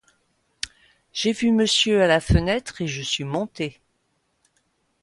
J'ai 1.13 1.31
vu 1.31 1.51
monsieur 1.51 2.01
à 2.01 2.07
la 2.07 2.19
fenêtre, 2.19 2.81
et 2.81 2.87
je 2.87 3.03
suis 3.03 3.23
monté. 3.23 3.79